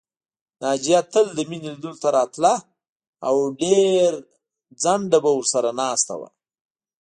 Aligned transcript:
ناجیه 0.61 1.01
تل 1.11 1.25
د 1.37 1.39
مينې 1.49 1.69
لیدلو 1.73 1.93
ته 2.03 2.07
راتله 2.17 2.53
او 3.27 3.35
ډېر 3.61 4.09
ځنډه 4.81 5.17
به 5.23 5.31
ورسره 5.37 5.69
ناسته 5.81 6.13
وه 6.19 6.29